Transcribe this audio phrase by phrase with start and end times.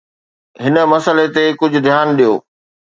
[0.63, 2.33] هن مسئلي تي ڪجهه ڌيان ڏيو.